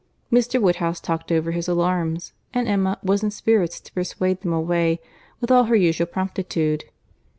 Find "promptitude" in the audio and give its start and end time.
6.07-6.85